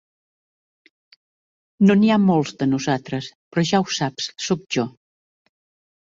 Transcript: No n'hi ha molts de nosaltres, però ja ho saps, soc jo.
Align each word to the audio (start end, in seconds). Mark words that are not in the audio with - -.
No 1.87 1.97
n'hi 1.99 2.09
ha 2.13 2.17
molts 2.23 2.57
de 2.63 2.69
nosaltres, 2.71 3.29
però 3.53 3.67
ja 3.75 3.83
ho 3.85 3.87
saps, 4.01 4.33
soc 4.49 4.67
jo. 4.79 4.89